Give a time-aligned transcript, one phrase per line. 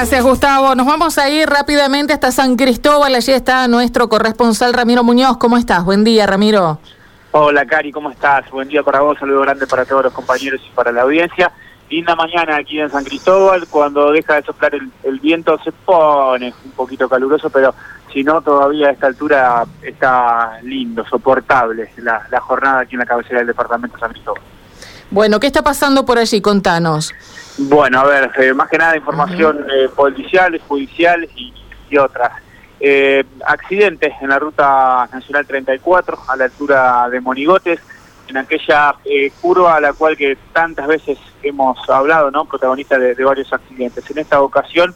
[0.00, 0.74] gracias, Gustavo.
[0.74, 3.14] Nos vamos a ir rápidamente hasta San Cristóbal.
[3.14, 5.36] Allí está nuestro corresponsal Ramiro Muñoz.
[5.36, 5.84] ¿Cómo estás?
[5.84, 6.78] Buen día, Ramiro.
[7.32, 8.50] Hola, Cari, ¿cómo estás?
[8.50, 11.52] Buen día para vos, saludo grande para todos los compañeros y para la audiencia.
[11.90, 16.70] Linda mañana aquí en San Cristóbal, cuando deja de soplar el, viento se pone un
[16.70, 17.74] poquito caluroso, pero
[18.10, 23.40] si no, todavía a esta altura está lindo, soportable la, jornada aquí en la cabecera
[23.40, 24.42] del departamento de San Cristóbal.
[25.10, 26.40] Bueno, ¿qué está pasando por allí?
[26.40, 27.12] Contanos.
[27.58, 32.30] Bueno, a ver, eh, más que nada información eh, policial, judicial y, otras.
[32.78, 37.80] Eh, accidentes en la ruta nacional 34 a la altura de Monigotes,
[38.28, 38.94] en aquella
[39.40, 42.44] curva a la cual que tantas veces hemos hablado, ¿no?
[42.44, 44.08] Protagonista de, varios accidentes.
[44.08, 44.94] En esta ocasión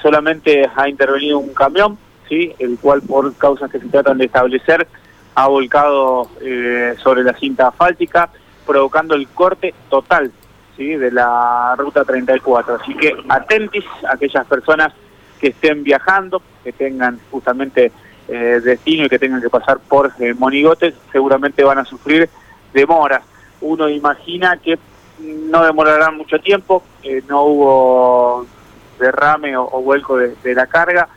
[0.00, 2.54] solamente ha intervenido un camión, ¿sí?
[2.58, 4.88] El cual por causas que se tratan de establecer
[5.34, 6.30] ha volcado
[7.02, 8.30] sobre la cinta asfáltica
[8.66, 10.32] provocando el corte total
[10.76, 10.94] ¿sí?
[10.94, 12.76] de la ruta 34.
[12.76, 14.92] Así que atentis a aquellas personas
[15.40, 17.92] que estén viajando, que tengan justamente
[18.28, 22.28] eh, destino y que tengan que pasar por eh, Monigotes, seguramente van a sufrir
[22.72, 23.22] demoras.
[23.60, 24.78] Uno imagina que
[25.18, 28.46] no demorará mucho tiempo, eh, no hubo
[28.98, 31.08] derrame o, vuelco de, la carga,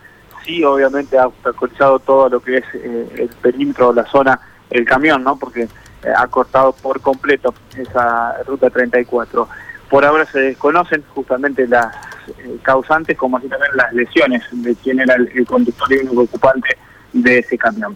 [0.44, 5.38] sí obviamente ha obstaculizado todo lo que es el perímetro, la zona, el camión, ¿no?
[5.38, 5.70] Porque eh,
[6.16, 9.48] ha cortado por completo esa ruta 34.
[9.90, 11.96] Por ahora se desconocen justamente las
[12.28, 16.70] eh, causantes, como así también las lesiones de quien era el, conductor y único ocupante
[17.14, 17.96] de ese camión.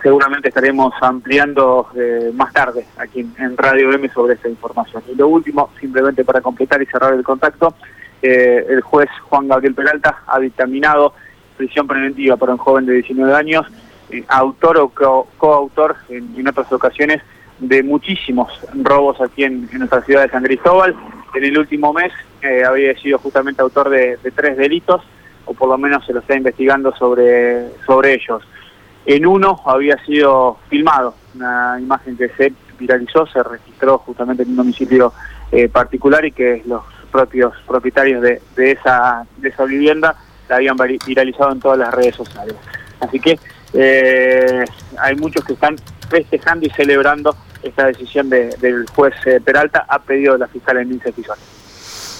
[0.00, 5.02] Seguramente estaremos ampliando eh, más tarde aquí en, Radio M sobre esta información.
[5.08, 7.74] Y lo último, simplemente para completar y cerrar el contacto,
[8.22, 11.14] el juez Juan Gabriel Peralta ha dictaminado
[11.56, 13.66] prisión preventiva para un joven de 19 años,
[14.28, 14.88] autor o
[15.38, 17.22] coautor en otras ocasiones
[17.60, 20.96] de muchísimos robos aquí en, nuestra ciudad de San Cristóbal.
[21.34, 22.12] En el último mes
[22.42, 25.02] eh, había sido justamente autor de, tres delitos,
[25.44, 28.42] o por lo menos se lo está investigando sobre, sobre ellos.
[29.06, 34.56] En uno había sido filmado, una imagen que se viralizó, se registró justamente en un
[34.56, 35.12] domicilio
[35.52, 40.16] eh, particular y que los propios propietarios de, de, esa, de esa vivienda
[40.48, 42.56] la habían viralizado en todas las redes sociales.
[43.00, 43.38] Así que
[43.72, 44.64] eh,
[44.98, 45.76] hay muchos que están
[46.08, 51.12] festejando y celebrando esta decisión del juez eh, Peralta ha pedido la fiscal en Lince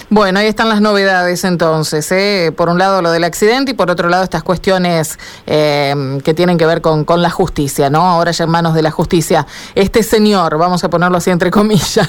[0.09, 2.11] bueno, ahí están las novedades entonces.
[2.13, 2.53] ¿eh?
[2.57, 6.59] Por un lado lo del accidente y por otro lado estas cuestiones eh, que tienen
[6.59, 8.03] que ver con, con, la justicia, ¿no?
[8.03, 9.47] Ahora ya en manos de la justicia.
[9.75, 12.09] Este señor, vamos a ponerlo así entre comillas.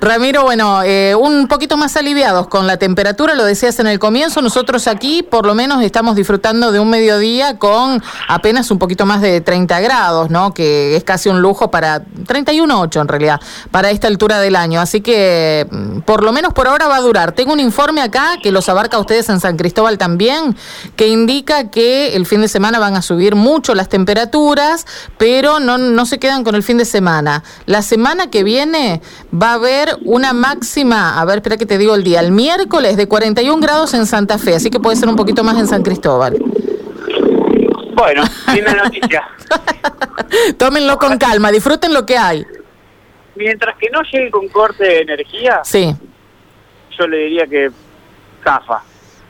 [0.00, 4.42] Ramiro, bueno, eh, un poquito más aliviados con la temperatura, lo decías en el comienzo,
[4.42, 9.20] nosotros aquí por lo menos estamos disfrutando de un mediodía con apenas un poquito más
[9.20, 10.52] de 30 grados, ¿no?
[10.52, 13.40] Que es casi un lujo para 31.8 en realidad,
[13.70, 14.80] para esta altura del año.
[14.80, 18.36] Así que mm, por lo menos por ahora va a durar tengo un informe acá
[18.42, 20.56] que los abarca a ustedes en San Cristóbal también,
[20.96, 24.86] que indica que el fin de semana van a subir mucho las temperaturas,
[25.18, 27.42] pero no, no se quedan con el fin de semana.
[27.66, 29.00] La semana que viene
[29.32, 32.96] va a haber una máxima, a ver, espera que te digo el día, el miércoles
[32.96, 35.82] de 41 grados en Santa Fe, así que puede ser un poquito más en San
[35.82, 36.36] Cristóbal.
[37.94, 38.22] Bueno,
[38.54, 39.28] linda noticia.
[40.58, 42.46] Tómenlo con calma, disfruten lo que hay.
[43.34, 45.96] Mientras que no llegue con corte de energía, sí
[46.98, 47.70] yo le diría que
[48.42, 48.82] zafa.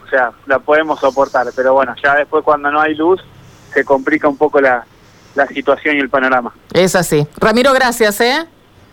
[0.05, 3.21] O sea, la podemos soportar, pero bueno, ya después cuando no hay luz
[3.73, 4.85] se complica un poco la,
[5.35, 6.53] la situación y el panorama.
[6.73, 7.27] Es así.
[7.39, 8.47] Ramiro, gracias, ¿eh?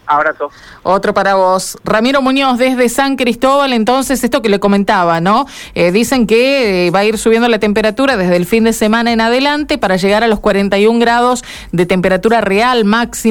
[0.08, 0.50] Abrazo.
[0.84, 1.78] Otro para vos.
[1.84, 5.46] Ramiro Muñoz desde San Cristóbal, entonces esto que le comentaba, ¿no?
[5.74, 9.12] Eh, dicen que eh, va a ir subiendo la temperatura desde el fin de semana
[9.12, 13.26] en adelante para llegar a los 41 grados de temperatura real máxima.